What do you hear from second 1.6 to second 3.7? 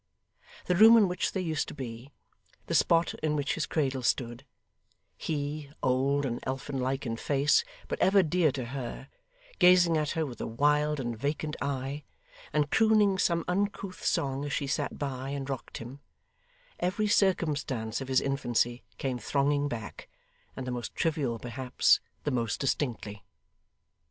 to be; the spot in which his